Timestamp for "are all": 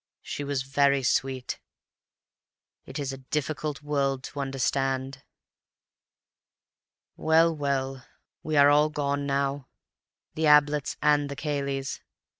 8.57-8.89